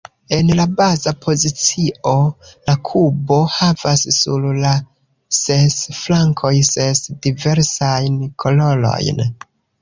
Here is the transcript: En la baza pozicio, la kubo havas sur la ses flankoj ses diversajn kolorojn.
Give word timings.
En 0.35 0.47
la 0.59 0.63
baza 0.77 1.11
pozicio, 1.25 2.13
la 2.69 2.73
kubo 2.89 3.37
havas 3.57 4.05
sur 4.21 4.47
la 4.63 4.71
ses 5.41 5.77
flankoj 5.99 6.55
ses 6.71 7.05
diversajn 7.29 8.19
kolorojn. 8.47 9.25